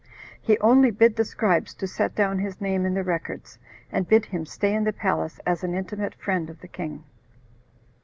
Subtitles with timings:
[0.41, 3.59] He only bid the scribes to set down his name in the records,
[3.91, 7.03] and bid him stay in the palace, as an intimate friend of the king.